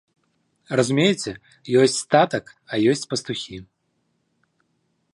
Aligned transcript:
Разумееце, 0.79 1.31
ёсць 1.83 1.99
статак, 2.05 2.45
а 2.71 2.83
ёсць 2.95 3.07
пастухі. 3.15 3.63